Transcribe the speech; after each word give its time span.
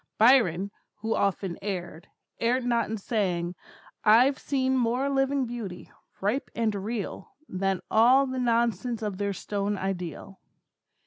Byron, 0.17 0.71
who 1.01 1.13
often 1.13 1.59
erred, 1.61 2.07
erred 2.39 2.65
not 2.65 2.89
in 2.89 2.97
saying, 2.97 3.53
I've 4.03 4.39
seen 4.39 4.75
more 4.75 5.11
living 5.11 5.45
beauty, 5.45 5.91
ripe 6.21 6.49
and 6.55 6.73
real, 6.73 7.35
than 7.47 7.81
all 7.91 8.25
the 8.25 8.39
nonsense 8.39 9.03
of 9.03 9.19
their 9.19 9.33
stone 9.33 9.77
ideal. 9.77 10.39